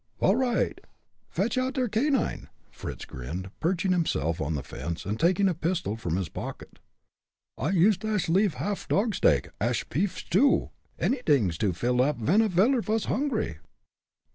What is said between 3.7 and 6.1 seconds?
himself on the fence, and taking a pistol